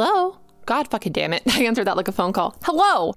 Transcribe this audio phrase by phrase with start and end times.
[0.00, 0.36] Hello?
[0.64, 1.42] God fucking damn it.
[1.48, 2.54] I answered that like a phone call.
[2.62, 3.14] Hello.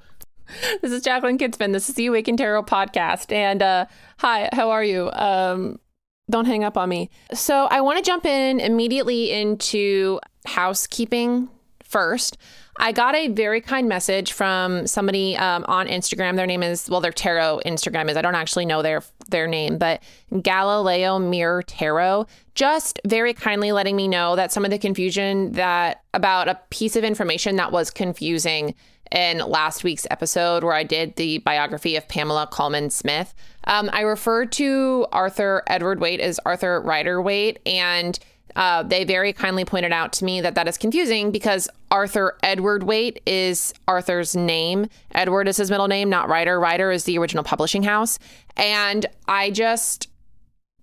[0.81, 1.73] This is Jacqueline Kidsman.
[1.73, 3.31] This is the Awakened Tarot podcast.
[3.31, 3.85] And uh,
[4.17, 5.11] hi, how are you?
[5.11, 5.79] Um,
[6.27, 7.11] don't hang up on me.
[7.35, 11.49] So I want to jump in immediately into housekeeping
[11.83, 12.39] first.
[12.83, 16.35] I got a very kind message from somebody um, on Instagram.
[16.35, 18.17] Their name is well, their tarot Instagram is.
[18.17, 20.01] I don't actually know their their name, but
[20.41, 22.25] Galileo Mirror Tarot.
[22.55, 26.95] Just very kindly letting me know that some of the confusion that about a piece
[26.95, 28.73] of information that was confusing
[29.11, 33.35] in last week's episode where I did the biography of Pamela Colman Smith.
[33.65, 38.17] Um, I referred to Arthur Edward Waite as Arthur Rider Waite, and
[38.55, 42.83] uh, they very kindly pointed out to me that that is confusing because Arthur Edward
[42.83, 44.87] Waite is Arthur's name.
[45.13, 46.59] Edward is his middle name, not Rider.
[46.59, 48.19] Rider is the original publishing house.
[48.57, 50.09] And I just,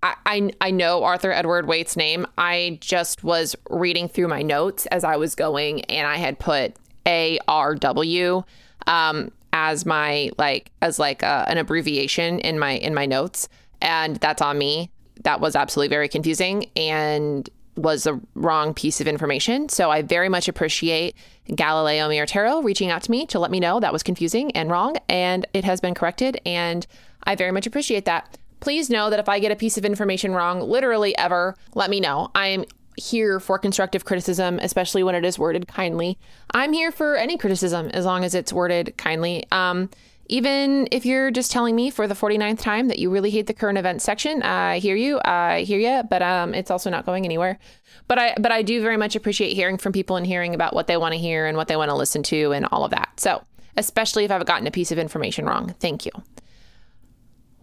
[0.02, 2.26] I, I, I know Arthur Edward Waite's name.
[2.36, 6.76] I just was reading through my notes as I was going, and I had put
[7.06, 8.42] A R W
[8.86, 13.48] um, as my like as like uh, an abbreviation in my in my notes,
[13.80, 14.90] and that's on me.
[15.24, 19.68] That was absolutely very confusing, and was the wrong piece of information.
[19.68, 21.14] So I very much appreciate
[21.54, 24.96] Galileo Mirror reaching out to me to let me know that was confusing and wrong,
[25.08, 26.40] and it has been corrected.
[26.44, 26.86] And
[27.24, 28.36] I very much appreciate that.
[28.60, 32.00] Please know that if I get a piece of information wrong, literally ever, let me
[32.00, 32.30] know.
[32.34, 32.64] I am
[32.96, 36.18] here for constructive criticism, especially when it is worded kindly.
[36.52, 39.44] I'm here for any criticism as long as it's worded kindly.
[39.52, 39.88] Um,
[40.28, 43.54] even if you're just telling me for the 49th time that you really hate the
[43.54, 45.20] current events section, I hear you.
[45.24, 47.58] I hear you, but um, it's also not going anywhere.
[48.06, 50.86] But I but I do very much appreciate hearing from people and hearing about what
[50.86, 53.08] they want to hear and what they want to listen to and all of that.
[53.16, 53.42] So,
[53.76, 55.74] especially if I've gotten a piece of information wrong.
[55.80, 56.12] Thank you.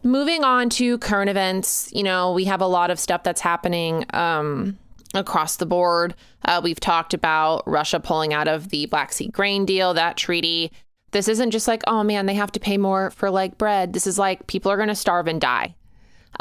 [0.03, 4.05] Moving on to current events, you know, we have a lot of stuff that's happening
[4.13, 4.77] um,
[5.15, 6.13] across the board.
[6.43, 10.71] Uh, we've talked about Russia pulling out of the Black Sea grain deal, that treaty.
[11.15, 13.93] This isn't just like, oh man, they have to pay more for like bread.
[13.93, 15.73] This is like people are going to starve and die.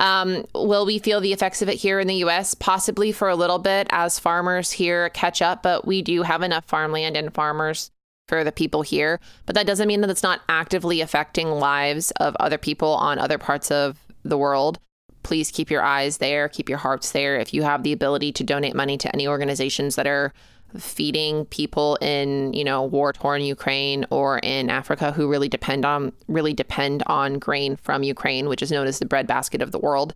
[0.01, 2.55] Um, will we feel the effects of it here in the US?
[2.55, 6.65] Possibly for a little bit as farmers here catch up, but we do have enough
[6.65, 7.93] farmland and farmers
[8.27, 9.21] for the people here.
[9.47, 13.39] But that doesn't mean that it's not actively affecting lives of other people on other
[13.39, 14.81] parts of the world.
[15.23, 17.37] Please keep your eyes there, keep your hearts there.
[17.37, 20.33] If you have the ability to donate money to any organizations that are
[20.77, 26.13] feeding people in you know war torn Ukraine or in Africa who really depend on
[26.29, 30.15] really depend on grain from Ukraine, which is known as the breadbasket of the world.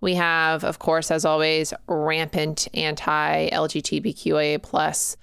[0.00, 5.16] We have, of course, as always, rampant anti LGBTQIA plus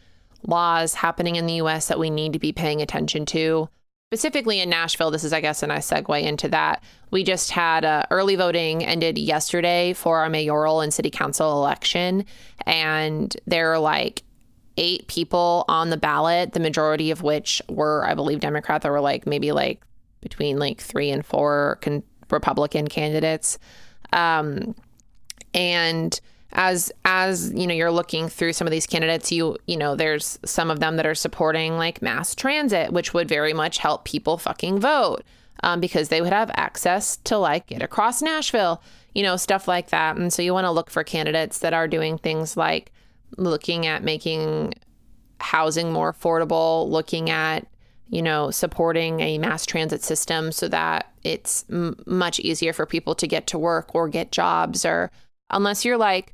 [0.47, 1.87] laws happening in the U.S.
[1.87, 3.69] that we need to be paying attention to.
[4.13, 6.83] Specifically in Nashville, this is, I guess, a nice segue into that.
[7.09, 12.23] We just had uh, early voting ended yesterday for our mayoral and city council election,
[12.67, 14.21] and there are like
[14.77, 18.83] eight people on the ballot, the majority of which were, I believe, Democrat.
[18.83, 19.81] There were like maybe like
[20.21, 23.57] between like three and four con- Republican candidates,
[24.11, 24.75] um,
[25.55, 26.21] and
[26.53, 30.39] as as you know you're looking through some of these candidates you you know there's
[30.45, 34.37] some of them that are supporting like mass transit which would very much help people
[34.37, 35.23] fucking vote
[35.63, 38.81] um, because they would have access to like get across nashville
[39.13, 40.17] you know stuff like that.
[40.17, 42.91] And so you want to look for candidates that are doing things like
[43.37, 44.73] looking at making
[45.39, 47.67] housing more affordable looking at
[48.09, 53.15] you know supporting a mass transit system so that it's m- much easier for people
[53.15, 55.11] to get to work or get jobs or
[55.49, 56.33] unless you're like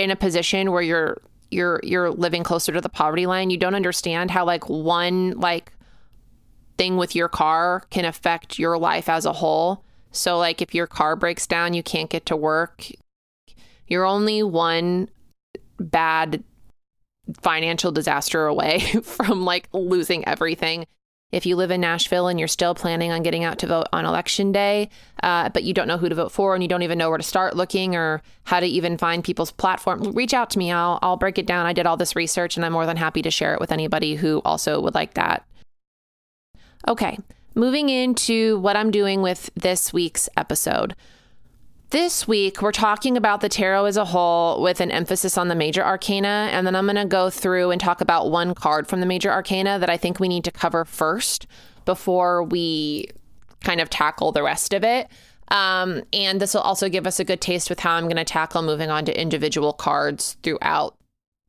[0.00, 1.18] in a position where you're
[1.50, 5.72] you're you're living closer to the poverty line, you don't understand how like one like
[6.78, 9.84] thing with your car can affect your life as a whole.
[10.12, 12.86] So like if your car breaks down, you can't get to work.
[13.86, 15.08] You're only one
[15.78, 16.42] bad
[17.42, 20.86] financial disaster away from like losing everything.
[21.32, 24.04] If you live in Nashville and you're still planning on getting out to vote on
[24.04, 24.88] election day,
[25.22, 27.18] uh, but you don't know who to vote for and you don't even know where
[27.18, 30.72] to start looking or how to even find people's platform, reach out to me.
[30.72, 31.66] I'll, I'll break it down.
[31.66, 34.16] I did all this research and I'm more than happy to share it with anybody
[34.16, 35.46] who also would like that.
[36.88, 37.18] Okay,
[37.54, 40.96] moving into what I'm doing with this week's episode.
[41.90, 45.56] This week, we're talking about the tarot as a whole with an emphasis on the
[45.56, 46.48] major arcana.
[46.52, 49.28] And then I'm going to go through and talk about one card from the major
[49.28, 51.48] arcana that I think we need to cover first
[51.86, 53.08] before we
[53.64, 55.08] kind of tackle the rest of it.
[55.48, 58.24] Um, and this will also give us a good taste with how I'm going to
[58.24, 60.96] tackle moving on to individual cards throughout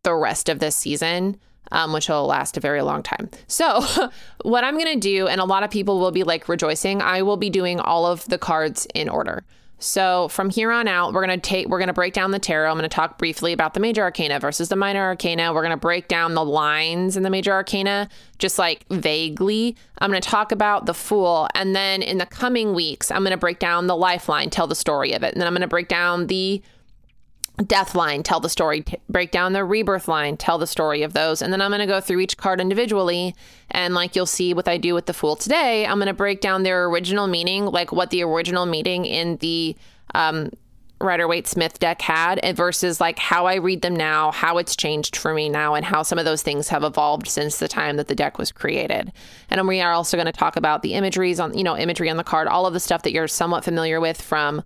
[0.01, 1.39] the rest of this season.
[1.73, 3.29] Um, which will last a very long time.
[3.47, 3.85] So,
[4.41, 7.21] what I'm going to do, and a lot of people will be like rejoicing, I
[7.21, 9.45] will be doing all of the cards in order.
[9.81, 12.69] So from here on out, we're gonna take we're gonna break down the tarot.
[12.69, 15.53] I'm gonna talk briefly about the major arcana versus the minor arcana.
[15.53, 18.07] We're gonna break down the lines in the major arcana,
[18.37, 19.75] just like vaguely.
[19.97, 23.57] I'm gonna talk about the fool, and then in the coming weeks, I'm gonna break
[23.57, 26.61] down the lifeline, tell the story of it, and then I'm gonna break down the
[27.67, 31.13] death line, tell the story, t- break down the rebirth line, tell the story of
[31.13, 31.41] those.
[31.41, 33.35] And then I'm going to go through each card individually.
[33.69, 36.41] And like you'll see what I do with the Fool today, I'm going to break
[36.41, 39.75] down their original meaning, like what the original meaning in the
[40.13, 40.51] um,
[40.99, 44.75] Rider Waite Smith deck had, and versus like how I read them now, how it's
[44.75, 47.97] changed for me now, and how some of those things have evolved since the time
[47.97, 49.11] that the deck was created.
[49.49, 52.17] And we are also going to talk about the imageries on, you know, imagery on
[52.17, 54.63] the card, all of the stuff that you're somewhat familiar with from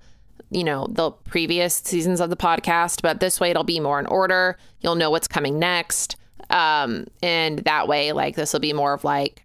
[0.52, 4.06] you know, the previous seasons of the podcast, but this way it'll be more in
[4.06, 4.58] order.
[4.82, 6.16] You'll know what's coming next.
[6.50, 9.44] Um, and that way, like, this will be more of like,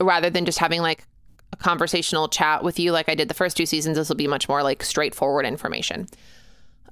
[0.00, 1.04] rather than just having like
[1.52, 4.28] a conversational chat with you like I did the first two seasons, this will be
[4.28, 6.06] much more like straightforward information.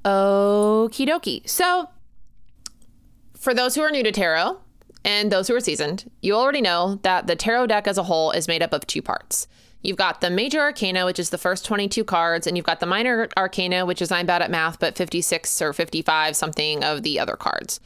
[0.05, 1.49] Okie dokie.
[1.49, 1.89] So,
[3.35, 4.59] for those who are new to tarot
[5.05, 8.31] and those who are seasoned, you already know that the tarot deck as a whole
[8.31, 9.47] is made up of two parts.
[9.85, 12.87] You've got the major arcana, which is the first 22 cards, and you've got the
[12.87, 17.21] minor arcana, which is I'm bad at math, but 56 or 55 something of the
[17.21, 17.81] other cards.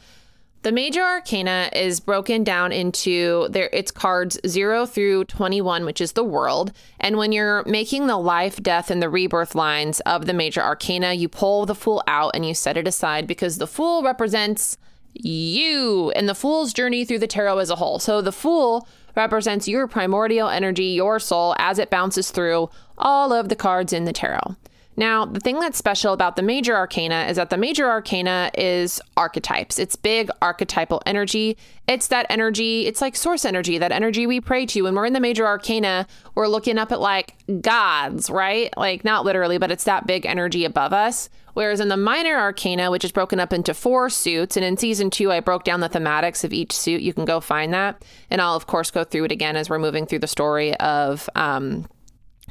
[0.61, 6.13] The major arcana is broken down into there its cards 0 through 21, which is
[6.13, 6.71] the world.
[7.01, 11.13] And when you're making the life, death and the rebirth lines of the major arcana,
[11.13, 14.77] you pull the fool out and you set it aside because the fool represents
[15.13, 17.99] you and the fool's journey through the tarot as a whole.
[17.99, 23.49] So the fool represents your primordial energy, your soul, as it bounces through all of
[23.49, 24.55] the cards in the tarot.
[24.99, 28.99] Now, the thing that's special about the major arcana is that the major arcana is
[29.15, 29.79] archetypes.
[29.79, 31.55] It's big archetypal energy.
[31.87, 34.81] It's that energy, it's like source energy, that energy we pray to.
[34.81, 36.05] When we're in the major arcana,
[36.35, 38.75] we're looking up at like gods, right?
[38.75, 41.29] Like not literally, but it's that big energy above us.
[41.53, 45.09] Whereas in the minor arcana, which is broken up into four suits, and in season
[45.09, 47.01] two, I broke down the thematics of each suit.
[47.01, 48.03] You can go find that.
[48.29, 51.29] And I'll, of course, go through it again as we're moving through the story of
[51.35, 51.87] um,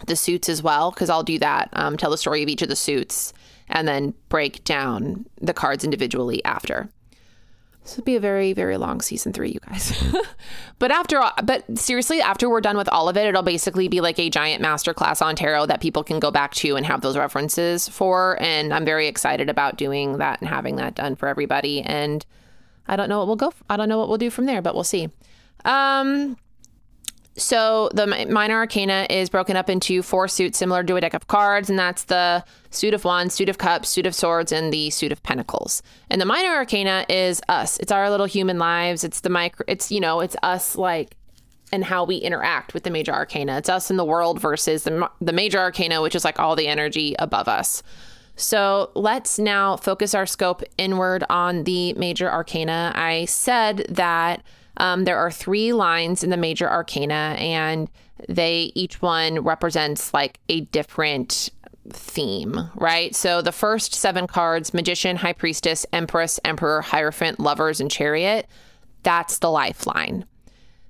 [0.07, 2.69] the suits as well, because I'll do that, um, tell the story of each of
[2.69, 3.33] the suits,
[3.69, 6.89] and then break down the cards individually after.
[7.89, 9.95] This would be a very, very long season three, you guys.
[10.79, 14.03] but after all, but seriously, after we're done with all of it, it'll basically be
[14.03, 17.17] like a giant masterclass on tarot that people can go back to and have those
[17.17, 18.37] references for.
[18.43, 21.81] And I'm very excited about doing that and having that done for everybody.
[21.81, 22.27] And
[22.87, 23.55] I don't know what we'll go.
[23.71, 25.09] I don't know what we'll do from there, but we'll see.
[25.65, 26.37] Um,
[27.39, 31.27] so the minor arcana is broken up into four suits similar to a deck of
[31.29, 34.91] cards, and that's the suit of wands, suit of cups, suit of swords, and the
[34.91, 35.83] suit of pentacles.
[36.11, 37.79] And the minor arcana is us.
[37.79, 39.05] It's our little human lives.
[39.05, 39.65] It's the micro.
[39.69, 41.17] It's you know, it's us like
[41.71, 43.59] and how we interact with the major arcana.
[43.59, 46.69] It's us in the world versus the the major arcana, which is like all the
[46.69, 47.83] energy above us.
[48.37, 52.93] So let's now focus our scope inward on the major arcana.
[52.95, 54.45] I said that
[54.79, 57.89] um, there are three lines in the major arcana, and
[58.29, 61.51] they each one represents like a different
[61.91, 63.15] theme, right?
[63.15, 68.49] So the first seven cards Magician, High Priestess, Empress, Emperor, Hierophant, Lovers, and Chariot
[69.03, 70.25] that's the lifeline.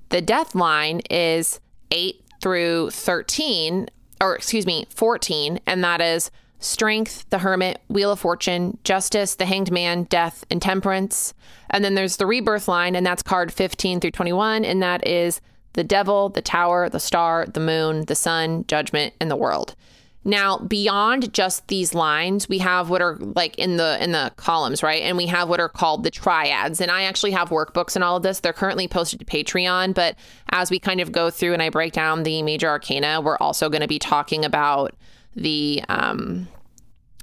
[0.09, 3.89] The death line is 8 through 13,
[4.21, 6.31] or excuse me, 14, and that is
[6.61, 11.35] Strength, the Hermit, Wheel of Fortune, Justice, the Hanged Man, Death, and Temperance.
[11.71, 15.41] And then there's the Rebirth line, and that's card 15 through 21, and that is
[15.75, 19.77] the Devil, the Tower, the Star, the Moon, the Sun, Judgment, and the World.
[20.25, 24.83] Now, beyond just these lines, we have what are like in the in the columns,
[24.83, 25.01] right?
[25.03, 26.81] And we have what are called the triads.
[26.81, 28.41] And I actually have workbooks and all of this.
[28.41, 30.17] They're currently posted to Patreon, but
[30.51, 33.71] as we kind of go through and I break down the major arcana, we're also
[33.71, 34.95] going to be talking about
[35.39, 36.49] the um,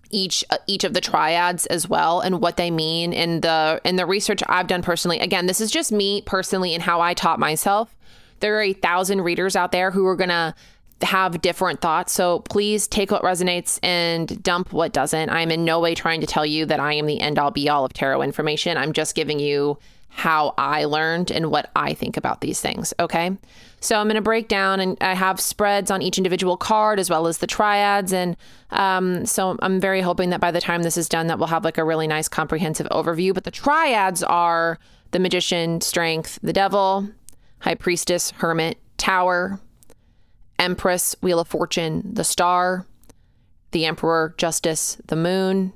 [0.10, 3.96] each uh, each of the triads as well and what they mean in the in
[3.96, 5.20] the research I've done personally.
[5.20, 7.96] Again, this is just me personally and how I taught myself.
[8.40, 10.56] There are a thousand readers out there who are gonna
[11.02, 12.14] have different thoughts.
[12.14, 15.30] So please take what resonates and dump what doesn't.
[15.30, 17.68] I'm in no way trying to tell you that I am the end all be
[17.70, 18.78] all of tarot information.
[18.78, 19.78] I'm just giving you
[20.10, 22.94] how I learned and what I think about these things.
[23.00, 23.38] Okay.
[23.86, 27.08] So I'm going to break down and I have spreads on each individual card as
[27.08, 28.12] well as the triads.
[28.12, 28.36] And
[28.72, 31.64] um, so I'm very hoping that by the time this is done, that we'll have
[31.64, 33.32] like a really nice comprehensive overview.
[33.32, 34.80] But the triads are
[35.12, 37.08] the magician, strength, the devil,
[37.60, 39.60] high priestess, hermit, tower,
[40.58, 42.88] empress, wheel of fortune, the star,
[43.70, 45.74] the emperor, justice, the moon,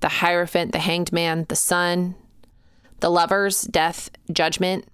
[0.00, 2.14] the hierophant, the hanged man, the sun,
[3.00, 4.86] the lovers, death, judgment,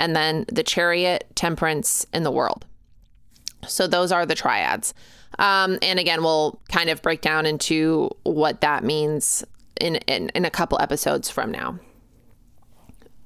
[0.00, 2.64] and then the chariot, temperance, and the world.
[3.68, 4.94] So those are the triads.
[5.38, 9.44] Um, and again, we'll kind of break down into what that means
[9.78, 11.78] in, in, in a couple episodes from now.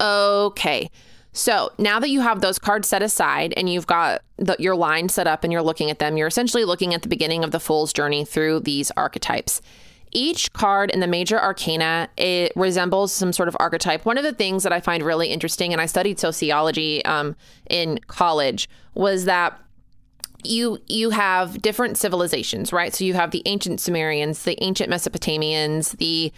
[0.01, 0.91] Okay.
[1.33, 5.09] So now that you have those cards set aside and you've got the, your line
[5.09, 7.61] set up and you're looking at them, you're essentially looking at the beginning of the
[7.61, 9.63] Fool's journey through these archetypes.
[10.15, 14.07] Each card in the major arcana it resembles some sort of archetype.
[14.07, 17.37] One of the things that I find really interesting, and I studied sociology um,
[17.69, 19.61] in college, was that
[20.45, 22.95] you you have different civilizations, right?
[22.95, 26.33] So you have the ancient Sumerians, the ancient Mesopotamians, the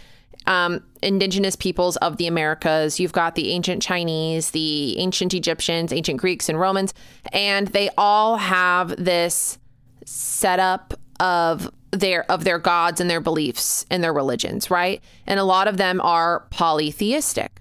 [0.47, 3.00] um, indigenous peoples of the Americas.
[3.00, 6.95] You've got the ancient Chinese, the ancient Egyptians, ancient Greeks, and Romans,
[7.33, 9.59] and they all have this
[10.04, 15.02] setup of their of their gods and their beliefs and their religions, right?
[15.26, 17.61] And a lot of them are polytheistic.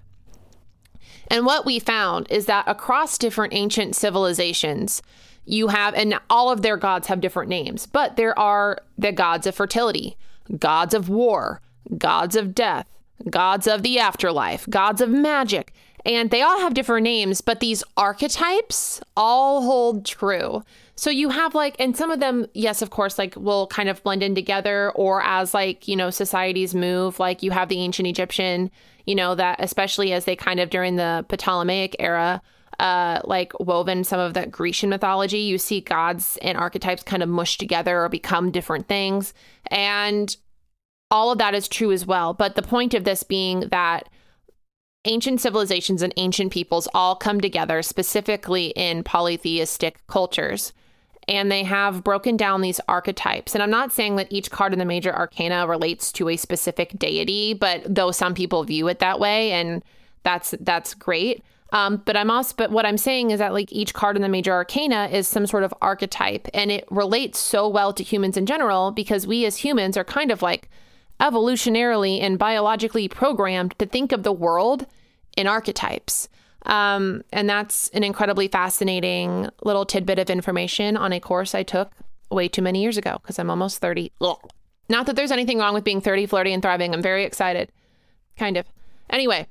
[1.27, 5.01] And what we found is that across different ancient civilizations,
[5.45, 9.47] you have, and all of their gods have different names, but there are the gods
[9.47, 10.17] of fertility,
[10.57, 11.61] gods of war,
[11.97, 12.87] gods of death,
[13.29, 15.73] gods of the afterlife, gods of magic.
[16.05, 20.63] And they all have different names, but these archetypes all hold true.
[20.97, 24.01] So you have like, and some of them, yes, of course, like will kind of
[24.03, 28.07] blend in together, or as like, you know, societies move, like you have the ancient
[28.07, 28.71] Egyptian,
[29.05, 32.41] you know, that especially as they kind of during the Ptolemaic era,
[32.79, 37.29] uh, like woven some of that Grecian mythology, you see gods and archetypes kind of
[37.29, 39.33] mush together or become different things.
[39.67, 40.35] And
[41.11, 42.33] all of that is true as well.
[42.33, 44.09] But the point of this being that
[45.03, 50.73] ancient civilizations and ancient peoples all come together specifically in polytheistic cultures.
[51.27, 53.55] And they have broken down these archetypes.
[53.55, 56.97] And I'm not saying that each card in the major arcana relates to a specific
[56.99, 59.83] deity, but though some people view it that way, and
[60.23, 61.43] that's that's great.
[61.71, 64.29] Um, but I'm also, but what I'm saying is that like each card in the
[64.29, 68.45] major arcana is some sort of archetype, and it relates so well to humans in
[68.45, 70.69] general because we as humans are kind of like
[71.19, 74.85] evolutionarily and biologically programmed to think of the world
[75.35, 76.29] in archetypes.
[76.65, 81.91] Um, and that's an incredibly fascinating little tidbit of information on a course I took
[82.31, 84.11] way too many years ago because I'm almost 30.
[84.21, 84.37] Ugh.
[84.89, 86.93] Not that there's anything wrong with being 30, flirty, and thriving.
[86.93, 87.71] I'm very excited.
[88.37, 88.65] Kind of.
[89.09, 89.47] Anyway,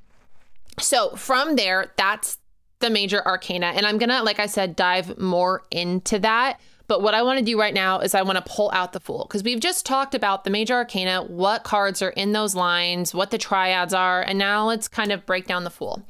[0.79, 2.37] so from there, that's
[2.79, 3.67] the major arcana.
[3.67, 7.39] And I'm going to, like I said, dive more into that but what I want
[7.39, 9.85] to do right now is I want to pull out the Fool because we've just
[9.85, 14.21] talked about the major arcana, what cards are in those lines, what the triads are,
[14.21, 16.03] and now let's kind of break down the Fool.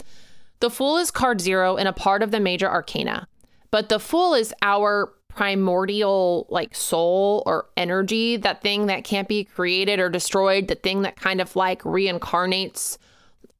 [0.59, 3.27] The Fool is card zero and a part of the major arcana,
[3.71, 9.43] but the Fool is our primordial like soul or energy, that thing that can't be
[9.43, 12.97] created or destroyed, the thing that kind of like reincarnates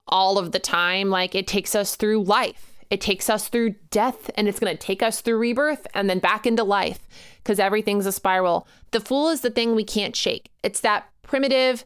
[0.07, 1.09] all of the time.
[1.09, 4.79] Like it takes us through life it takes us through death and it's going to
[4.81, 8.67] take us through rebirth and then back into life because everything's a spiral.
[8.91, 10.51] The fool is the thing we can't shake.
[10.63, 11.83] It's that primitive,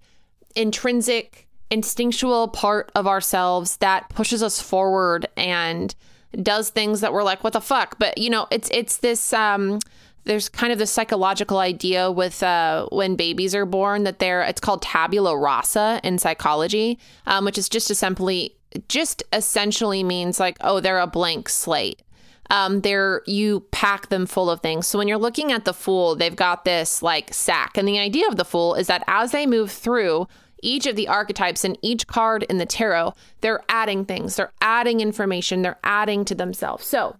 [0.56, 5.94] intrinsic, instinctual part of ourselves that pushes us forward and
[6.42, 7.98] does things that we're like, what the fuck?
[8.00, 9.80] But you know, it's it's this um
[10.26, 14.62] there's kind of this psychological idea with uh, when babies are born that they're it's
[14.62, 18.56] called tabula rasa in psychology, um, which is just simply
[18.88, 22.04] just essentially means like, oh, they're a blank slate.
[22.52, 24.88] Um, they're you pack them full of things.
[24.88, 27.78] So when you're looking at the fool, they've got this like sack.
[27.78, 30.28] And the idea of the fool is that as they move through
[30.62, 35.00] each of the archetypes and each card in the tarot, they're adding things, they're adding
[35.01, 36.86] information, they're adding to themselves.
[36.86, 37.18] So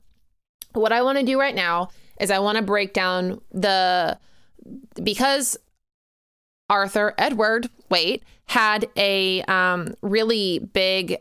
[0.74, 4.18] what I want to do right now is I want to break down the
[5.02, 5.58] because
[6.70, 11.18] Arthur Edward Waite had a um, really big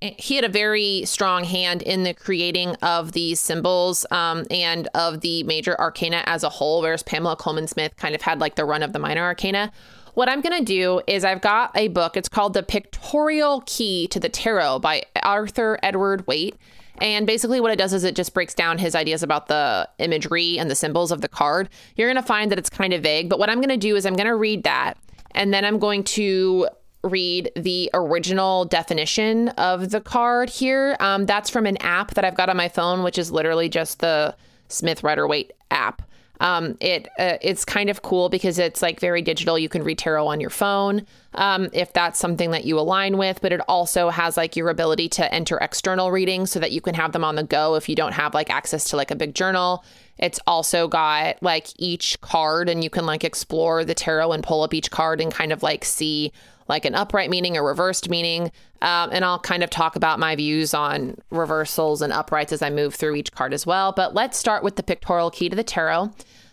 [0.00, 5.20] he had a very strong hand in the creating of these symbols um, and of
[5.20, 8.64] the major arcana as a whole, whereas Pamela Colman Smith kind of had like the
[8.64, 9.72] run of the minor arcana.
[10.14, 12.16] What I'm going to do is I've got a book.
[12.16, 16.56] It's called The Pictorial Key to the Tarot by Arthur Edward Waite.
[16.98, 20.56] And basically, what it does is it just breaks down his ideas about the imagery
[20.56, 21.68] and the symbols of the card.
[21.96, 23.96] You're going to find that it's kind of vague, but what I'm going to do
[23.96, 24.96] is I'm going to read that
[25.32, 26.68] and then I'm going to
[27.02, 30.96] read the original definition of the card here.
[31.00, 33.98] Um, that's from an app that I've got on my phone, which is literally just
[33.98, 34.36] the
[34.68, 36.02] Smith Rider Waite app.
[36.44, 39.58] Um, it uh, it's kind of cool because it's like very digital.
[39.58, 43.40] You can read tarot on your phone um, if that's something that you align with,
[43.40, 46.94] but it also has like your ability to enter external readings so that you can
[46.94, 49.34] have them on the go if you don't have like access to like a big
[49.34, 49.86] journal.
[50.18, 54.62] It's also got like each card, and you can like explore the tarot and pull
[54.62, 56.30] up each card and kind of like see
[56.68, 58.50] like an upright meaning, a reversed meaning.
[58.82, 62.70] Um, and I'll kind of talk about my views on reversals and uprights as I
[62.70, 63.92] move through each card as well.
[63.92, 66.10] But let's start with the pictorial key to the tarot.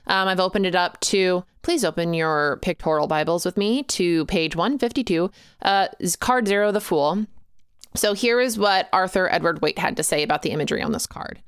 [0.08, 4.56] Um, I've opened it up to, please open your pictorial Bibles with me to page
[4.56, 5.88] 152, uh,
[6.20, 7.26] card zero, the Fool.
[7.96, 11.06] So here is what Arthur Edward Waite had to say about the imagery on this
[11.06, 11.42] card.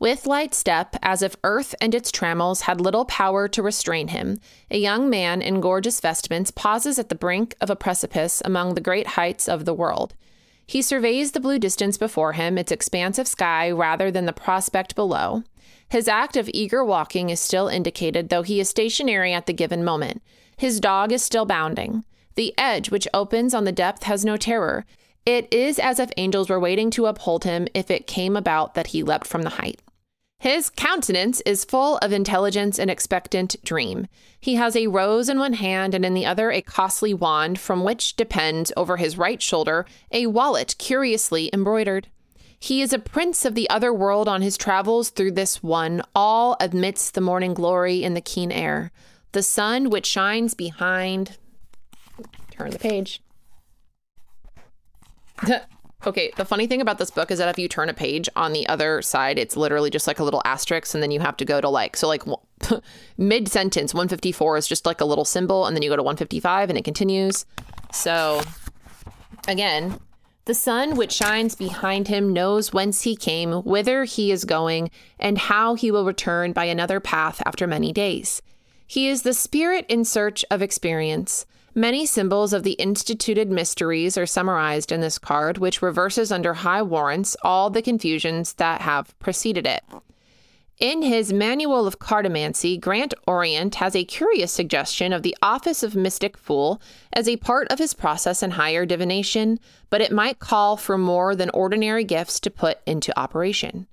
[0.00, 4.40] With light step, as if earth and its trammels had little power to restrain him,
[4.70, 8.80] a young man in gorgeous vestments pauses at the brink of a precipice among the
[8.80, 10.14] great heights of the world.
[10.66, 14.94] He surveys the blue distance before him, its expanse of sky rather than the prospect
[14.94, 15.42] below.
[15.90, 19.84] His act of eager walking is still indicated, though he is stationary at the given
[19.84, 20.22] moment.
[20.56, 22.04] His dog is still bounding.
[22.36, 24.86] The edge which opens on the depth has no terror.
[25.26, 28.88] It is as if angels were waiting to uphold him if it came about that
[28.88, 29.78] he leapt from the height.
[30.40, 34.06] His countenance is full of intelligence and expectant dream.
[34.40, 37.84] He has a rose in one hand and in the other a costly wand, from
[37.84, 42.08] which depends over his right shoulder a wallet curiously embroidered.
[42.58, 46.56] He is a prince of the other world on his travels through this one, all
[46.58, 48.92] amidst the morning glory in the keen air.
[49.32, 51.36] The sun which shines behind.
[52.50, 53.22] Turn the page.
[56.06, 58.54] Okay, the funny thing about this book is that if you turn a page on
[58.54, 61.44] the other side, it's literally just like a little asterisk, and then you have to
[61.44, 62.22] go to like, so like
[63.18, 66.70] mid sentence, 154 is just like a little symbol, and then you go to 155
[66.70, 67.44] and it continues.
[67.92, 68.40] So
[69.46, 70.00] again,
[70.46, 75.36] the sun which shines behind him knows whence he came, whither he is going, and
[75.36, 78.40] how he will return by another path after many days.
[78.86, 81.44] He is the spirit in search of experience.
[81.74, 86.82] Many symbols of the instituted mysteries are summarized in this card, which reverses under high
[86.82, 89.84] warrants all the confusions that have preceded it.
[90.80, 95.94] In his Manual of Cartomancy, Grand Orient has a curious suggestion of the office of
[95.94, 96.80] mystic fool
[97.12, 101.36] as a part of his process in higher divination, but it might call for more
[101.36, 103.86] than ordinary gifts to put into operation.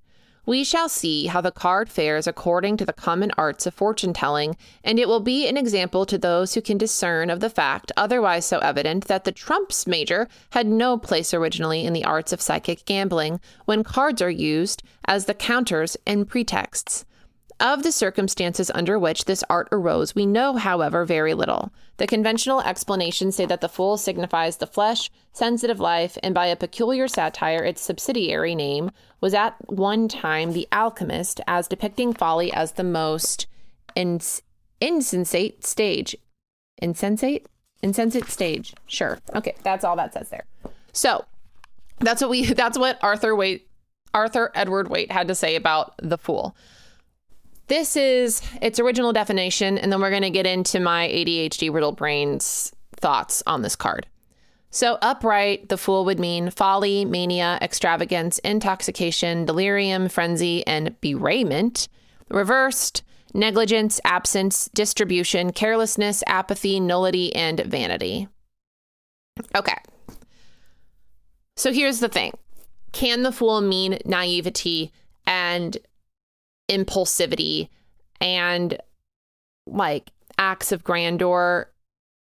[0.48, 4.56] We shall see how the card fares according to the common arts of fortune telling,
[4.82, 8.46] and it will be an example to those who can discern of the fact, otherwise
[8.46, 12.86] so evident, that the trumps major had no place originally in the arts of psychic
[12.86, 17.04] gambling, when cards are used as the counters and pretexts.
[17.60, 21.72] Of the circumstances under which this art arose, we know, however, very little.
[21.98, 26.56] The conventional explanations say that the fool signifies the flesh, sensitive life, and by a
[26.56, 28.92] peculiar satire, its subsidiary name
[29.22, 33.48] was at one time the alchemist, as depicting folly as the most
[33.96, 34.44] ins-
[34.80, 36.16] insensate stage.
[36.80, 37.48] Insensate?
[37.82, 38.76] Insensate stage.
[38.86, 39.18] Sure.
[39.34, 40.46] Okay, that's all that says there.
[40.94, 41.26] So
[42.00, 43.68] that's what we that's what Arthur Waite
[44.14, 46.56] Arthur Edward Waite had to say about the fool.
[47.68, 51.98] This is its original definition, and then we're going to get into my ADHD riddled
[51.98, 54.08] brain's thoughts on this card.
[54.70, 61.88] So, upright, the fool would mean folly, mania, extravagance, intoxication, delirium, frenzy, and bewrayment.
[62.30, 63.04] Reversed,
[63.34, 68.28] negligence, absence, distribution, carelessness, apathy, nullity, and vanity.
[69.56, 69.78] Okay.
[71.56, 72.34] So, here's the thing
[72.92, 74.92] Can the fool mean naivety
[75.26, 75.78] and
[76.70, 77.70] impulsivity
[78.20, 78.78] and
[79.66, 81.70] like acts of grandeur,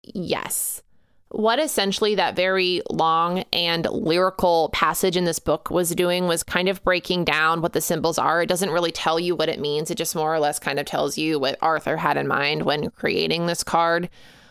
[0.02, 0.82] yes.
[1.30, 6.68] What essentially that very long and lyrical passage in this book was doing was kind
[6.68, 8.42] of breaking down what the symbols are.
[8.42, 10.86] It doesn't really tell you what it means, it just more or less kind of
[10.86, 14.08] tells you what Arthur had in mind when creating this card.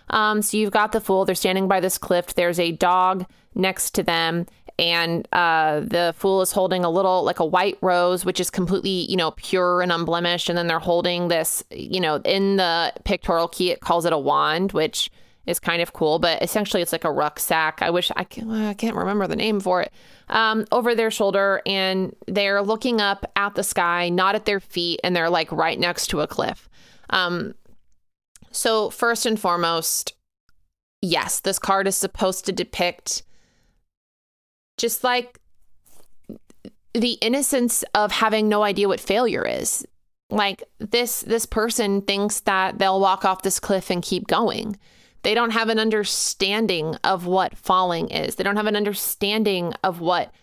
[0.09, 3.91] Um, so you've got the fool, they're standing by this cliff, there's a dog next
[3.91, 4.45] to them,
[4.77, 9.09] and uh, the fool is holding a little like a white rose which is completely
[9.09, 10.49] you know pure and unblemished.
[10.49, 14.17] And then they're holding this you know in the pictorial key it calls it a
[14.17, 15.09] wand which
[15.45, 17.81] is kind of cool but essentially it's like a rucksack.
[17.81, 19.93] I wish i, can, I can't remember the name for it.
[20.27, 24.99] Um, over their shoulder and they're looking up at the sky not at their feet
[25.03, 26.67] and they're like right next to a cliff.
[27.11, 27.53] Um,
[28.55, 30.13] so first and foremost
[31.01, 33.23] yes this card is supposed to depict
[34.77, 35.39] just like
[36.95, 39.85] the innocence of having no idea what failure is.
[40.29, 44.77] Like this this person thinks that they'll walk off this cliff and keep going.
[45.21, 48.35] They don't have an understanding of what falling is.
[48.35, 50.33] They don't have an understanding of what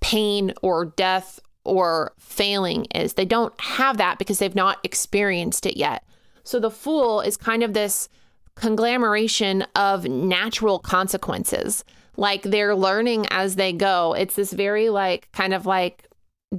[0.00, 3.14] pain or death or failing is.
[3.14, 6.04] They don't have that because they've not experienced it yet.
[6.44, 8.08] So the fool is kind of this
[8.56, 11.84] conglomeration of natural consequences
[12.16, 14.14] like they're learning as they go.
[14.14, 16.06] It's this very like kind of like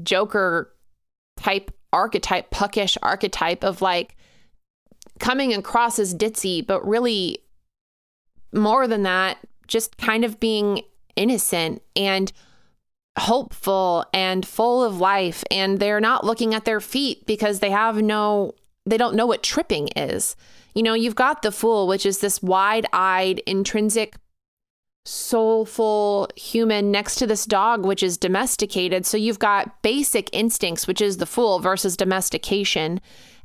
[0.01, 0.73] Joker
[1.37, 4.15] type archetype, puckish archetype of like
[5.19, 7.39] coming across as ditzy, but really
[8.53, 10.81] more than that, just kind of being
[11.15, 12.31] innocent and
[13.17, 18.01] hopeful and full of life and they're not looking at their feet because they have
[18.01, 18.53] no
[18.85, 20.35] they don't know what tripping is.
[20.73, 24.15] You know, you've got the fool which is this wide-eyed intrinsic
[25.03, 29.05] soulful human next to this dog which is domesticated.
[29.05, 33.01] So you've got basic instincts which is the fool versus domestication.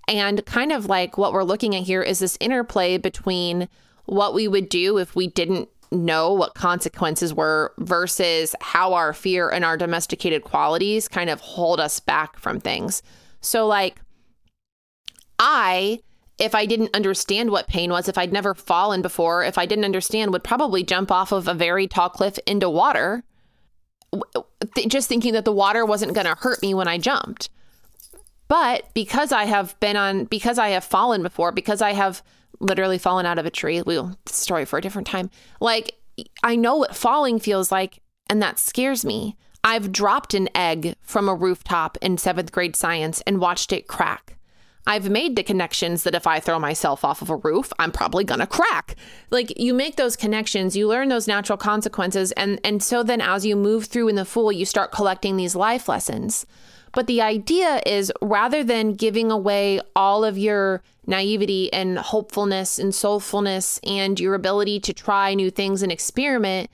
[0.08, 3.68] And kind of like what we're looking at here is this interplay between
[4.04, 9.48] what we would do if we didn't know what consequences were versus how our fear
[9.48, 13.02] and our domesticated qualities kind of hold us back from things.
[13.40, 14.00] So, like,
[15.38, 16.00] I,
[16.38, 19.84] if I didn't understand what pain was, if I'd never fallen before, if I didn't
[19.84, 23.24] understand, would probably jump off of a very tall cliff into water,
[24.88, 27.48] just thinking that the water wasn't going to hurt me when I jumped.
[28.48, 32.22] But because I have been on, because I have fallen before, because I have
[32.60, 33.82] literally fallen out of a tree.
[33.82, 35.30] We'll story for a different time.
[35.60, 35.96] Like
[36.42, 39.36] I know what falling feels like, and that scares me.
[39.64, 44.35] I've dropped an egg from a rooftop in seventh grade science and watched it crack.
[44.86, 48.22] I've made the connections that if I throw myself off of a roof, I'm probably
[48.22, 48.94] gonna crack.
[49.30, 53.44] Like you make those connections, you learn those natural consequences, and and so then as
[53.44, 56.46] you move through in the fool, you start collecting these life lessons.
[56.92, 62.92] But the idea is rather than giving away all of your naivety and hopefulness and
[62.92, 66.70] soulfulness and your ability to try new things and experiment,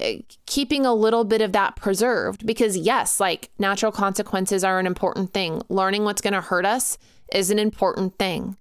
[0.00, 2.46] eh, keeping a little bit of that preserved.
[2.46, 5.60] Because, yes, like natural consequences are an important thing.
[5.68, 6.96] Learning what's going to hurt us
[7.32, 8.56] is an important thing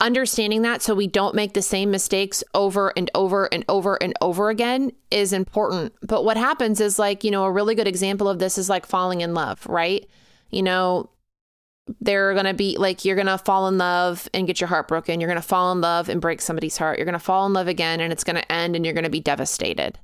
[0.00, 4.14] understanding that so we don't make the same mistakes over and over and over and
[4.20, 5.92] over again is important.
[6.02, 8.86] But what happens is like, you know, a really good example of this is like
[8.86, 10.06] falling in love, right?
[10.50, 11.10] You know,
[12.00, 14.88] they're going to be like, you're going to fall in love and get your heart
[14.88, 15.20] broken.
[15.20, 16.98] You're going to fall in love and break somebody's heart.
[16.98, 19.04] You're going to fall in love again and it's going to end and you're going
[19.04, 19.98] to be devastated.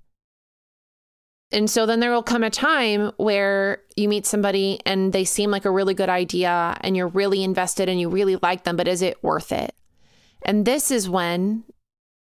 [1.54, 5.52] And so then there will come a time where you meet somebody and they seem
[5.52, 8.88] like a really good idea and you're really invested and you really like them, but
[8.88, 9.72] is it worth it?
[10.44, 11.62] And this is when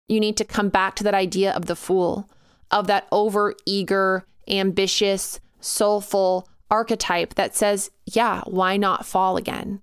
[0.07, 2.29] you need to come back to that idea of the fool,
[2.69, 9.81] of that over eager, ambitious, soulful archetype that says, yeah, why not fall again?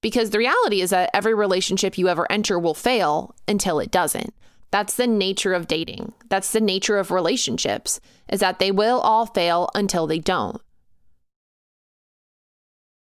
[0.00, 4.34] Because the reality is that every relationship you ever enter will fail until it doesn't.
[4.72, 6.12] That's the nature of dating.
[6.28, 10.60] That's the nature of relationships, is that they will all fail until they don't.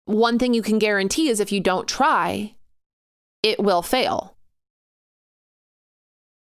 [0.06, 2.56] One thing you can guarantee is if you don't try,
[3.42, 4.36] it will fail.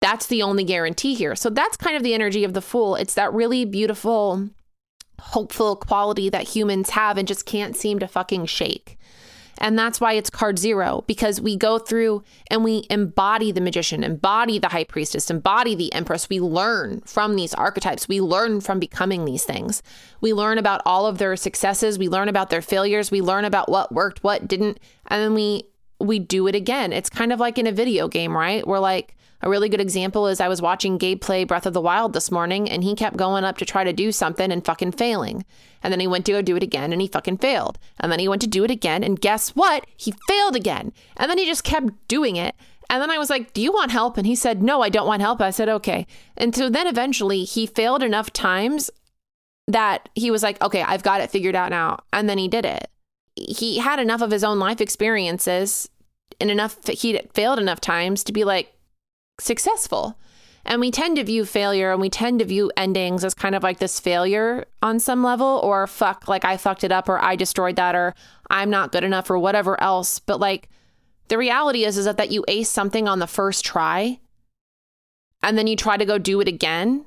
[0.02, 1.34] That's the only guarantee here.
[1.34, 2.94] So that's kind of the energy of the fool.
[2.94, 4.50] It's that really beautiful,
[5.18, 8.97] hopeful quality that humans have and just can't seem to fucking shake.
[9.58, 14.04] And that's why it's card zero, because we go through and we embody the magician,
[14.04, 16.28] embody the high priestess, embody the empress.
[16.28, 18.08] We learn from these archetypes.
[18.08, 19.82] We learn from becoming these things.
[20.20, 21.98] We learn about all of their successes.
[21.98, 23.10] We learn about their failures.
[23.10, 24.80] We learn about what worked, what didn't.
[25.08, 25.64] And then we
[26.00, 26.92] we do it again.
[26.92, 28.66] It's kind of like in a video game, right?
[28.66, 31.80] We're like, a really good example is I was watching Gabe play Breath of the
[31.80, 34.92] Wild this morning and he kept going up to try to do something and fucking
[34.92, 35.44] failing.
[35.82, 37.78] And then he went to go do it again and he fucking failed.
[38.00, 39.86] And then he went to do it again and guess what?
[39.96, 40.92] He failed again.
[41.16, 42.56] And then he just kept doing it.
[42.90, 44.16] And then I was like, Do you want help?
[44.16, 45.40] And he said, No, I don't want help.
[45.40, 46.06] I said, Okay.
[46.36, 48.90] And so then eventually he failed enough times
[49.68, 52.00] that he was like, Okay, I've got it figured out now.
[52.12, 52.90] And then he did it.
[53.46, 55.88] He had enough of his own life experiences
[56.40, 58.74] and enough, he failed enough times to be like,
[59.40, 60.18] successful.
[60.64, 63.62] And we tend to view failure and we tend to view endings as kind of
[63.62, 67.36] like this failure on some level, or fuck, like I fucked it up, or I
[67.36, 68.14] destroyed that, or
[68.50, 70.18] I'm not good enough, or whatever else.
[70.18, 70.68] But like
[71.28, 74.20] the reality is, is that, that you ace something on the first try
[75.42, 77.04] and then you try to go do it again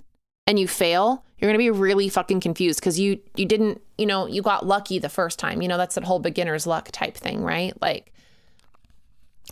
[0.47, 4.05] and you fail, you're going to be really fucking confused because you you didn't, you
[4.05, 5.61] know, you got lucky the first time.
[5.61, 7.73] You know, that's that whole beginner's luck type thing, right?
[7.81, 8.13] Like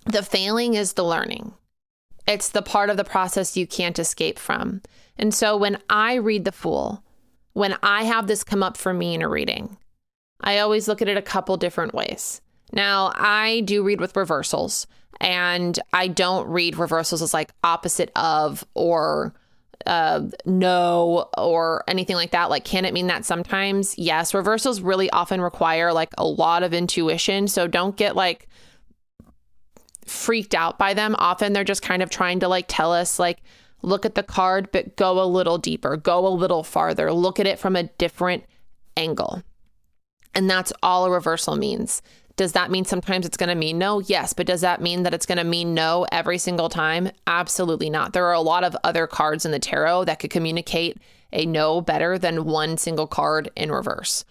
[0.06, 1.54] the failing is the learning.
[2.28, 4.82] It's the part of the process you can't escape from.
[5.18, 7.04] And so when I read The Fool,
[7.54, 9.78] when I have this come up for me in a reading,
[10.42, 12.42] I always look at it a couple different ways.
[12.72, 14.86] Now, I do read with reversals,
[15.20, 19.34] and I don't read reversals as like opposite of or
[19.86, 22.50] uh, no or anything like that.
[22.50, 23.98] Like, can it mean that sometimes?
[23.98, 24.34] Yes.
[24.34, 27.48] Reversals really often require like a lot of intuition.
[27.48, 28.48] So don't get like
[30.06, 31.16] freaked out by them.
[31.18, 33.42] Often they're just kind of trying to like tell us, like,
[33.82, 37.48] look at the card, but go a little deeper, go a little farther, look at
[37.48, 38.44] it from a different
[38.98, 39.42] angle.
[40.36, 42.02] And that's all a reversal means
[42.40, 44.00] Does that mean sometimes it's going to mean no?
[44.00, 44.32] Yes.
[44.32, 47.12] But does that mean that it's going to mean no every single time?
[47.28, 48.14] Absolutely not.
[48.14, 50.98] There are a lot of other cards in the tarot that could communicate
[51.34, 54.24] a no better than one single card in reverse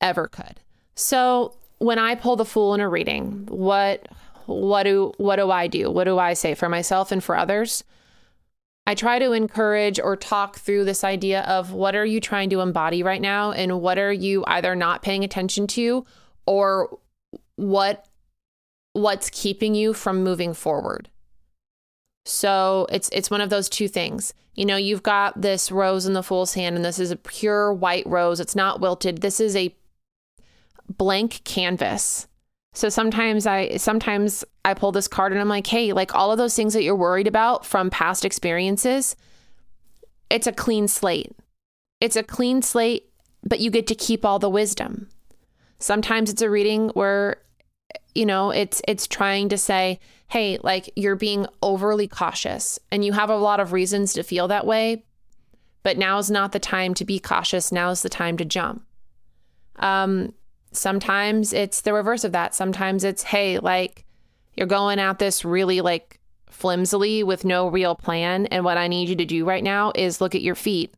[0.00, 0.60] ever could.
[0.94, 4.08] So when I pull the fool in a reading, what
[4.46, 5.90] what do what do I do?
[5.90, 7.84] What do I say for myself and for others?
[8.86, 12.60] I try to encourage or talk through this idea of what are you trying to
[12.60, 16.06] embody right now and what are you either not paying attention to
[16.46, 16.98] or
[17.56, 18.06] what
[18.92, 21.08] what's keeping you from moving forward.
[22.24, 24.34] So it's it's one of those two things.
[24.54, 27.72] You know, you've got this rose in the fool's hand and this is a pure
[27.72, 28.38] white rose.
[28.38, 29.20] It's not wilted.
[29.22, 29.74] This is a
[30.88, 32.28] blank canvas.
[32.74, 36.38] So sometimes I sometimes I pull this card and I'm like, "Hey, like all of
[36.38, 39.16] those things that you're worried about from past experiences,
[40.30, 41.36] it's a clean slate.
[42.00, 43.10] It's a clean slate,
[43.42, 45.08] but you get to keep all the wisdom."
[45.82, 47.38] Sometimes it's a reading where
[48.14, 53.12] you know, it's it's trying to say, "Hey, like you're being overly cautious and you
[53.12, 55.04] have a lot of reasons to feel that way,
[55.82, 57.72] but now's not the time to be cautious.
[57.72, 58.84] Now's the time to jump."
[59.76, 60.34] Um
[60.74, 62.54] Sometimes it's the reverse of that.
[62.54, 64.06] Sometimes it's, hey, like
[64.54, 66.18] you're going at this really like
[66.48, 68.46] flimsily with no real plan.
[68.46, 70.94] And what I need you to do right now is look at your feet.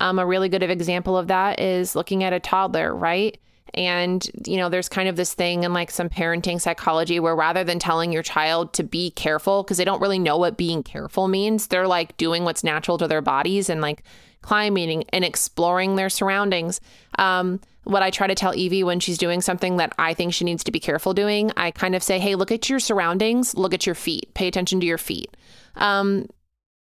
[0.00, 3.38] Um, a really good example of that is looking at a toddler, right?
[3.74, 7.64] And, you know, there's kind of this thing in like some parenting psychology where rather
[7.64, 11.28] than telling your child to be careful, because they don't really know what being careful
[11.28, 14.02] means, they're like doing what's natural to their bodies and like
[14.40, 16.80] climbing and exploring their surroundings.
[17.18, 20.44] Um, what I try to tell Evie when she's doing something that I think she
[20.44, 23.74] needs to be careful doing, I kind of say, hey, look at your surroundings, look
[23.74, 25.36] at your feet, pay attention to your feet.
[25.76, 26.26] Um,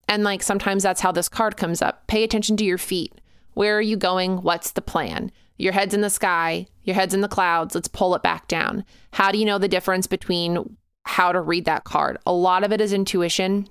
[0.08, 3.12] and like sometimes that's how this card comes up pay attention to your feet.
[3.54, 4.42] Where are you going?
[4.42, 5.32] What's the plan?
[5.58, 7.74] Your head's in the sky, your head's in the clouds.
[7.74, 8.84] Let's pull it back down.
[9.12, 12.16] How do you know the difference between how to read that card?
[12.26, 13.68] A lot of it is intuition,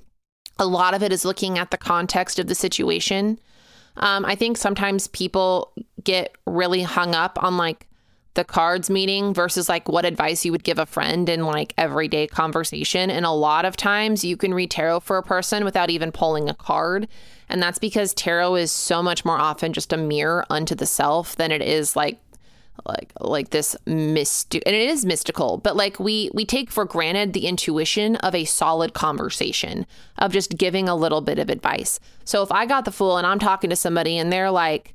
[0.59, 3.39] a lot of it is looking at the context of the situation.
[3.97, 5.73] Um, I think sometimes people
[6.03, 7.86] get really hung up on like
[8.37, 12.27] the cards meeting versus like what advice you would give a friend in like everyday
[12.27, 13.09] conversation.
[13.09, 16.47] And a lot of times you can read tarot for a person without even pulling
[16.47, 17.07] a card.
[17.49, 21.35] And that's because tarot is so much more often just a mirror unto the self
[21.35, 22.19] than it is like
[22.85, 27.33] like like this mystic and it is mystical but like we we take for granted
[27.33, 29.83] the intuition of a solid conversation
[30.19, 33.25] of just giving a little bit of advice so if i got the fool and
[33.25, 34.93] i'm talking to somebody and they're like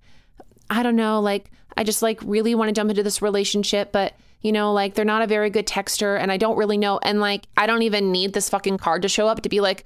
[0.71, 4.15] i don't know like i just like really want to jump into this relationship but
[4.41, 7.21] you know like they're not a very good texter and i don't really know and
[7.21, 9.85] like i don't even need this fucking card to show up to be like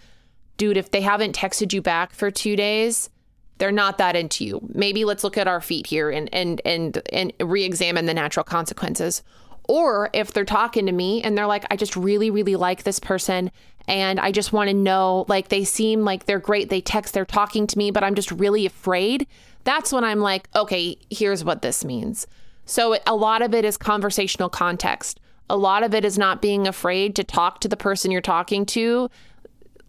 [0.56, 3.10] dude if they haven't texted you back for 2 days
[3.58, 4.60] they're not that into you.
[4.72, 9.22] Maybe let's look at our feet here and and and and re-examine the natural consequences.
[9.68, 13.00] Or if they're talking to me and they're like, I just really, really like this
[13.00, 13.50] person
[13.88, 16.70] and I just want to know, like, they seem like they're great.
[16.70, 19.26] They text, they're talking to me, but I'm just really afraid.
[19.66, 22.26] That's when I'm like, okay, here's what this means.
[22.64, 25.20] So a lot of it is conversational context.
[25.50, 28.64] A lot of it is not being afraid to talk to the person you're talking
[28.66, 29.10] to,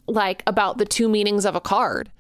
[0.08, 2.12] like about the two meanings of a card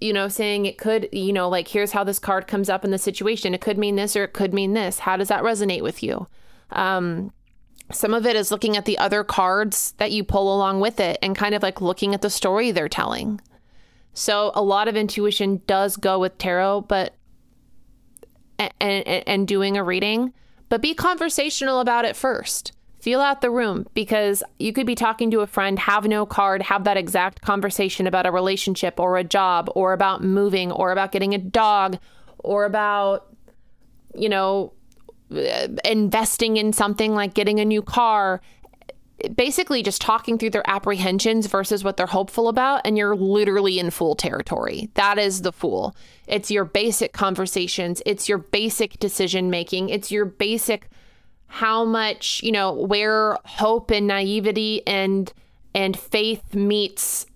[0.00, 2.90] you know, saying it could, you know, like here's how this card comes up in
[2.90, 3.54] the situation.
[3.54, 5.00] It could mean this or it could mean this.
[5.00, 6.26] How does that resonate with you?
[6.70, 7.32] Um,
[7.92, 11.18] some of it is looking at the other cards that you pull along with it
[11.22, 13.40] and kind of like looking at the story they're telling.
[14.16, 17.14] So a lot of intuition does go with tarot, but
[18.58, 20.32] and, and, and doing a reading,
[20.68, 22.72] but be conversational about it first
[23.06, 26.60] feel out the room because you could be talking to a friend, have no card,
[26.60, 31.12] have that exact conversation about a relationship or a job or about moving or about
[31.12, 31.96] getting a dog
[32.38, 33.32] or about,
[34.16, 34.72] you know,
[35.30, 38.40] uh, investing in something like getting a new car.
[39.34, 43.90] Basically, just talking through their apprehensions versus what they're hopeful about, and you're literally in
[43.90, 44.90] fool territory.
[44.94, 45.96] That is the fool.
[46.26, 50.88] It's your basic conversations, it's your basic decision making, it's your basic
[51.48, 55.32] how much, you know, where hope and naivety and
[55.74, 57.26] and faith meets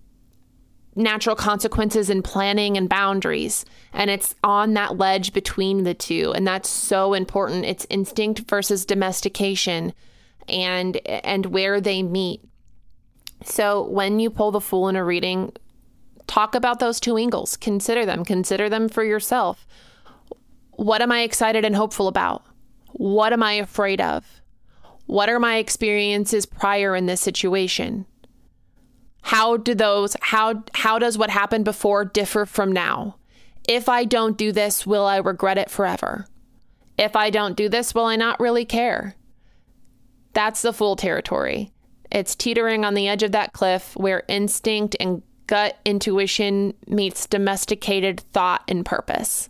[0.97, 3.65] natural consequences and planning and boundaries.
[3.93, 6.33] And it's on that ledge between the two.
[6.35, 7.65] And that's so important.
[7.65, 9.93] It's instinct versus domestication
[10.49, 12.43] and and where they meet.
[13.45, 15.53] So when you pull the fool in a reading,
[16.27, 17.57] talk about those two angles.
[17.57, 18.25] Consider them.
[18.25, 19.67] Consider them for yourself.
[20.73, 22.45] What am I excited and hopeful about?
[22.93, 24.41] What am I afraid of?
[25.07, 28.07] What are my experiences prior in this situation?
[29.23, 33.17] How do those how how does what happened before differ from now?
[33.69, 36.27] If I don't do this, will I regret it forever?
[36.99, 39.15] If I don't do this, will I not really care?
[40.33, 41.73] That's the fool territory.
[42.11, 48.21] It's teetering on the edge of that cliff where instinct and gut intuition meets domesticated
[48.33, 49.49] thought and purpose.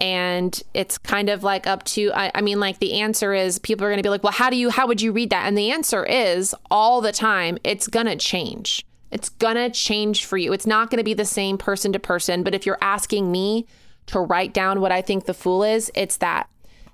[0.00, 3.84] And it's kind of like up to, I, I mean, like the answer is people
[3.86, 5.46] are going to be like, well, how do you, how would you read that?
[5.46, 8.84] And the answer is all the time, it's going to change.
[9.12, 10.52] It's going to change for you.
[10.52, 12.42] It's not going to be the same person to person.
[12.42, 13.66] But if you're asking me
[14.06, 16.48] to write down what I think the fool is, it's that.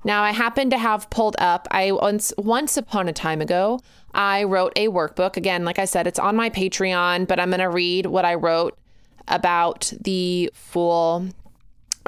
[0.07, 3.81] Now, I happen to have pulled up, I once, once upon a time ago,
[4.15, 5.37] I wrote a workbook.
[5.37, 8.35] Again, like I said, it's on my Patreon, but I'm going to read what I
[8.35, 8.79] wrote
[9.27, 11.27] about the fool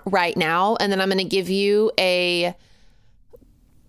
[0.07, 0.77] right now.
[0.77, 2.55] And then I'm going to give you a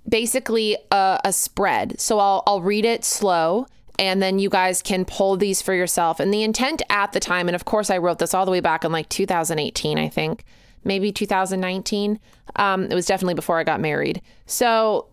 [0.10, 2.02] basically a, a spread.
[2.02, 3.68] So I'll, I'll read it slow
[4.00, 6.20] and then you guys can pull these for yourself.
[6.20, 8.60] And the intent at the time, and of course, I wrote this all the way
[8.60, 10.46] back in like 2018, I think,
[10.84, 12.20] maybe 2019.
[12.56, 14.22] Um, it was definitely before I got married.
[14.46, 15.08] So,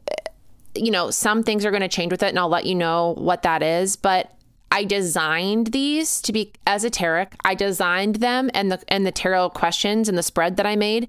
[0.75, 3.15] you know, some things are going to change with it, and I'll let you know
[3.19, 3.97] what that is.
[3.97, 4.33] But
[4.71, 7.35] I designed these to be esoteric.
[7.45, 11.09] I designed them and the and the tarot questions and the spread that I made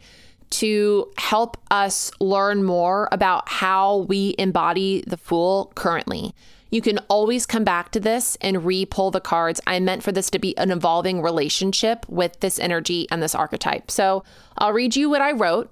[0.50, 6.34] to help us learn more about how we embody the fool currently.
[6.70, 9.62] You can always come back to this and re pull the cards.
[9.66, 13.90] I meant for this to be an evolving relationship with this energy and this archetype.
[13.90, 14.24] So
[14.58, 15.72] I'll read you what I wrote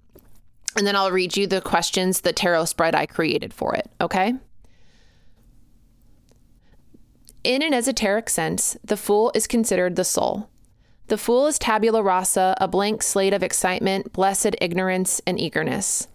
[0.75, 3.89] and then I'll read you the questions, the tarot spread I created for it.
[4.01, 4.35] Okay.
[7.43, 10.49] In an esoteric sense, the fool is considered the soul.
[11.07, 16.07] The fool is tabula rasa, a blank slate of excitement, blessed ignorance, and eagerness.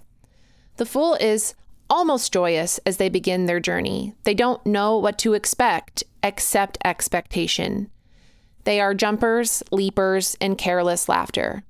[0.77, 1.55] The fool is
[1.91, 4.15] almost joyous as they begin their journey.
[4.23, 7.91] They don't know what to expect except expectation.
[8.65, 11.65] They are jumpers, leapers, and careless laughter.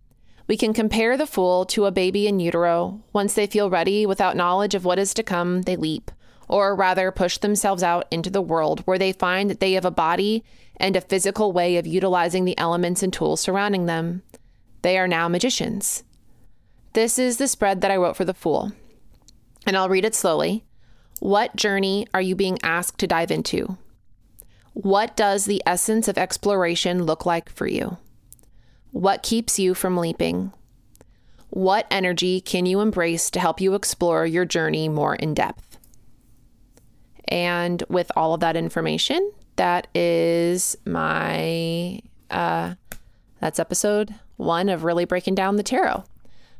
[0.47, 3.01] We can compare the fool to a baby in utero.
[3.13, 6.11] Once they feel ready, without knowledge of what is to come, they leap,
[6.49, 9.91] or rather push themselves out into the world where they find that they have a
[9.91, 10.45] body
[10.77, 14.23] and a physical way of utilizing the elements and tools surrounding them.
[14.83, 16.03] They are now magicians.
[16.95, 18.73] This is the spread that I wrote for the fool
[19.66, 20.64] and I'll read it slowly.
[21.20, 23.77] What journey are you being asked to dive into?
[24.73, 27.99] What does the essence of exploration look like for you?
[28.92, 30.53] What keeps you from leaping?
[31.51, 35.79] What energy can you embrace to help you explore your journey more in depth?
[37.29, 42.75] And with all of that information, that is my uh,
[43.40, 46.05] that's episode one of really breaking down the tarot.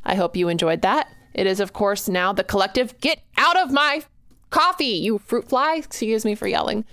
[0.04, 1.08] I hope you enjoyed that.
[1.34, 4.02] It is, of course, now the collective get out of my
[4.50, 5.76] coffee, you fruit fly.
[5.76, 6.84] Excuse me for yelling.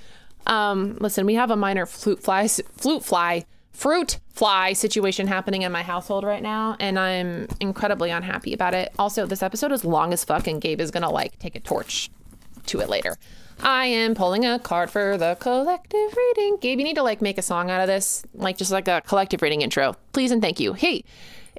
[0.46, 5.72] Um, listen, we have a minor flute fly, flute fly, fruit fly situation happening in
[5.72, 8.94] my household right now, and I'm incredibly unhappy about it.
[8.98, 12.10] Also, this episode is long as fuck, and Gabe is gonna like take a torch
[12.68, 13.18] to it later.
[13.60, 16.58] I am pulling a card for the collective reading.
[16.62, 19.02] Gabe, you need to like make a song out of this, like just like a
[19.02, 20.74] collective reading intro, please and thank you.
[20.74, 21.04] Hey,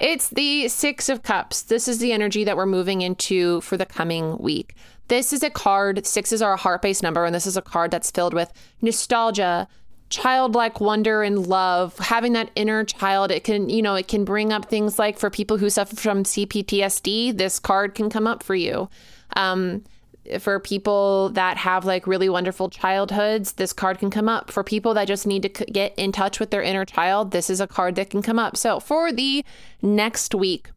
[0.01, 1.63] it's the Six of Cups.
[1.63, 4.75] This is the energy that we're moving into for the coming week.
[5.09, 7.91] This is a card, sixes are a heart based number, and this is a card
[7.91, 9.67] that's filled with nostalgia,
[10.11, 13.31] childlike wonder and love, having that inner child.
[13.31, 16.23] It can, you know, it can bring up things like for people who suffer from
[16.23, 18.89] CPTSD, this card can come up for you.
[19.37, 19.83] Um,
[20.39, 24.51] for people that have like really wonderful childhoods, this card can come up.
[24.51, 27.61] For people that just need to get in touch with their inner child, this is
[27.61, 28.57] a card that can come up.
[28.57, 29.45] So for the
[29.83, 30.71] next week,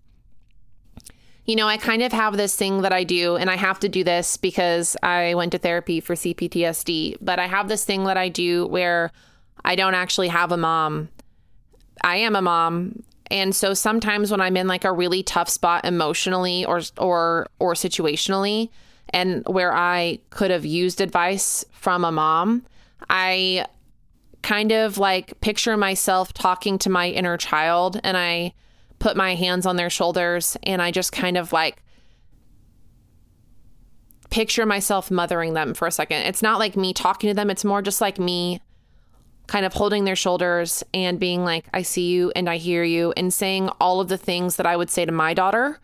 [1.46, 3.90] you know, I kind of have this thing that I do, and I have to
[3.90, 8.18] do this because I went to therapy for CPTSD, but I have this thing that
[8.18, 9.12] I do where
[9.66, 11.10] I don't actually have a mom.
[12.04, 13.04] I am a mom.
[13.30, 17.74] And so sometimes when I'm in like a really tough spot emotionally or or or
[17.74, 18.70] situationally,
[19.14, 22.66] and where I could have used advice from a mom,
[23.10, 23.66] I
[24.42, 28.54] kind of like picture myself talking to my inner child and I
[29.00, 31.84] put my hands on their shoulders and I just kind of like
[34.30, 36.24] picture myself mothering them for a second.
[36.24, 38.62] It's not like me talking to them, it's more just like me
[39.48, 43.14] kind of holding their shoulders and being like, I see you and I hear you,
[43.18, 45.80] and saying all of the things that I would say to my daughter,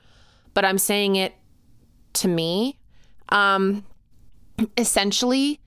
[0.54, 1.34] but I'm saying it
[2.14, 2.80] to me
[3.30, 3.86] um,
[4.78, 5.60] essentially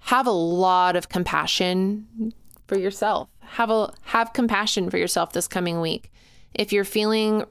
[0.00, 2.32] have a lot of compassion
[2.66, 3.28] for yourself.
[3.40, 6.12] Have a have compassion for yourself this coming week.
[6.54, 7.44] If you're feeling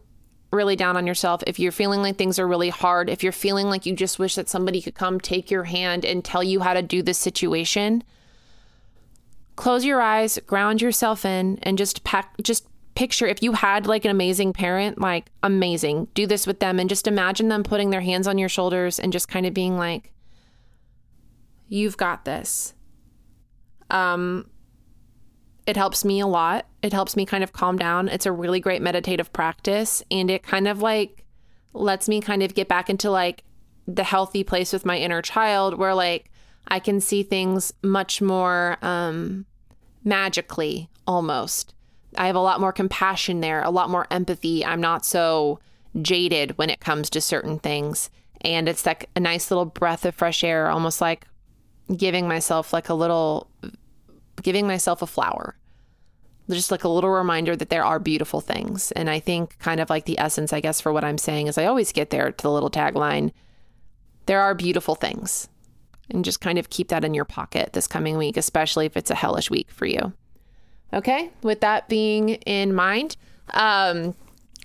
[0.51, 3.67] really down on yourself, if you're feeling like things are really hard, if you're feeling
[3.67, 6.73] like you just wish that somebody could come take your hand and tell you how
[6.73, 8.03] to do this situation,
[9.55, 12.65] close your eyes, ground yourself in and just pack just
[12.97, 16.89] picture if you had like an amazing parent, like amazing, do this with them and
[16.89, 20.11] just imagine them putting their hands on your shoulders and just kind of being like,
[21.69, 22.73] You've got this.
[23.91, 24.49] Um,
[25.67, 26.65] it helps me a lot.
[26.81, 28.07] It helps me kind of calm down.
[28.07, 30.01] It's a really great meditative practice.
[30.09, 31.25] And it kind of like
[31.73, 33.43] lets me kind of get back into like
[33.85, 36.31] the healthy place with my inner child where like
[36.69, 39.45] I can see things much more um,
[40.03, 41.75] magically almost.
[42.15, 44.63] I have a lot more compassion there, a lot more empathy.
[44.63, 45.59] I'm not so
[46.01, 48.09] jaded when it comes to certain things.
[48.41, 51.25] And it's like a nice little breath of fresh air, almost like
[51.95, 53.49] giving myself like a little,
[54.41, 55.55] giving myself a flower.
[56.49, 58.93] Just like a little reminder that there are beautiful things.
[58.93, 61.57] And I think kind of like the essence, I guess, for what I'm saying is
[61.57, 63.31] I always get there to the little tagline
[64.27, 65.49] there are beautiful things.
[66.09, 69.11] And just kind of keep that in your pocket this coming week, especially if it's
[69.11, 70.13] a hellish week for you.
[70.93, 73.17] Okay, with that being in mind,
[73.53, 74.15] um,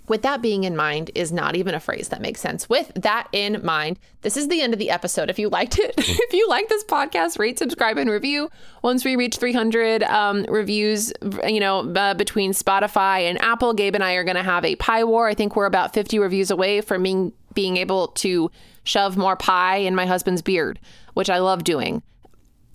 [0.08, 2.68] with that being in mind is not even a phrase that makes sense.
[2.68, 5.30] With that in mind, this is the end of the episode.
[5.30, 8.50] If you liked it, if you like this podcast, rate, subscribe, and review.
[8.82, 11.12] Once we reach 300 um, reviews,
[11.46, 14.76] you know, uh, between Spotify and Apple, Gabe and I are going to have a
[14.76, 15.28] pie war.
[15.28, 18.50] I think we're about 50 reviews away from being, being able to
[18.84, 20.80] shove more pie in my husband's beard,
[21.14, 22.02] which I love doing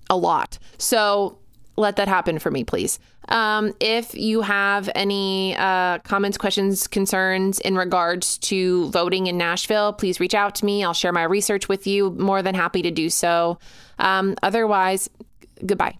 [0.08, 0.58] a lot.
[0.78, 1.38] So
[1.76, 2.98] let that happen for me, please.
[3.28, 9.92] Um, if you have any uh, comments, questions, concerns in regards to voting in Nashville,
[9.92, 10.82] please reach out to me.
[10.82, 12.10] I'll share my research with you.
[12.10, 13.58] More than happy to do so.
[13.98, 15.10] Um, otherwise,
[15.64, 15.98] goodbye.